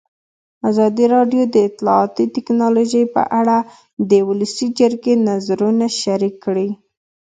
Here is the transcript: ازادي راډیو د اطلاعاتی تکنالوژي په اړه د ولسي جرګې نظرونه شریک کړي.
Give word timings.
ازادي 0.69 1.05
راډیو 1.15 1.43
د 1.49 1.55
اطلاعاتی 1.69 2.25
تکنالوژي 2.35 3.03
په 3.15 3.21
اړه 3.39 3.57
د 4.09 4.11
ولسي 4.29 4.67
جرګې 4.79 5.13
نظرونه 5.29 5.85
شریک 6.01 6.35
کړي. 6.45 6.69